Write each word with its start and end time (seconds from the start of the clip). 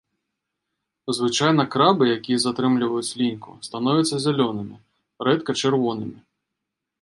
Звычайна 1.17 1.65
крабы, 1.75 2.03
якія 2.17 2.39
затрымліваюць 2.45 3.15
ліньку, 3.19 3.51
становяцца 3.69 4.15
зялёнымі, 4.25 4.75
рэдка-чырвонымі. 5.29 6.19